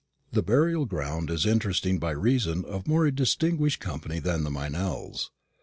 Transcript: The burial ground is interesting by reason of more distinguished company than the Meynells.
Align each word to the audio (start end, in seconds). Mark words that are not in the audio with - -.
The 0.31 0.41
burial 0.41 0.87
ground 0.87 1.29
is 1.29 1.45
interesting 1.45 1.99
by 1.99 2.09
reason 2.09 2.65
of 2.65 2.87
more 2.87 3.11
distinguished 3.11 3.79
company 3.79 4.17
than 4.17 4.43
the 4.43 4.49
Meynells. 4.49 5.29